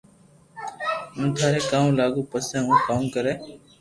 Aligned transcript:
ھون 1.15 1.27
ٿاري 1.37 1.61
ڪاوُ 1.69 1.85
لاگو 1.99 2.21
پسي 2.31 2.57
ھون 2.65 2.77
ڪاو 2.87 3.01
ڪري 3.15 3.33